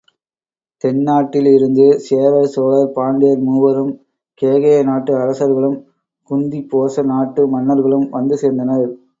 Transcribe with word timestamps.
தென்னாட்டில் 0.83 1.49
இருந்து 1.49 1.85
சேரர், 2.05 2.47
சோழர், 2.53 2.89
பாண்டியர் 2.95 3.43
மூவரும், 3.43 3.93
கேகய 4.41 4.79
நாட்டு 4.83 5.13
அரசர்களும், 5.17 5.77
குந்திபோச 6.29 7.05
நாட்டு 7.13 7.43
மன்னர்களும் 7.47 8.09
வந்து 8.17 8.37
சேர்ந்தனர். 8.43 8.91